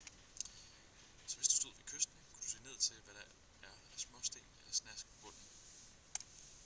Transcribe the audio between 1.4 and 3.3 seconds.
du stod ved kysten kunne du se ned til hvad der